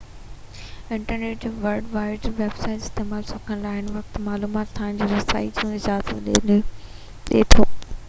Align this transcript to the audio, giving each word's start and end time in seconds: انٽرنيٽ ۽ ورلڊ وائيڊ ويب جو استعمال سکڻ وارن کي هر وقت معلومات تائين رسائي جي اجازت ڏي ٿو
انٽرنيٽ 0.95 1.45
۽ 1.49 1.51
ورلڊ 1.65 1.91
وائيڊ 1.97 2.25
ويب 2.39 2.57
جو 2.63 2.71
استعمال 2.79 3.23
سکڻ 3.33 3.63
وارن 3.67 3.85
کي 3.85 3.93
هر 3.93 3.95
وقت 3.99 4.19
معلومات 4.31 4.75
تائين 4.81 5.07
رسائي 5.15 5.55
جي 5.63 5.71
اجازت 5.81 6.45
ڏي 6.51 7.47
ٿو 7.55 7.73